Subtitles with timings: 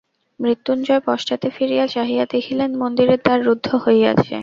[0.39, 4.35] মৃত্যুঞ্জয় পশ্চাতে ফিরিয়া চাহিয়া দেখিলেন মন্দিরের দ্বার রূদ্ধ রহিয়াছে।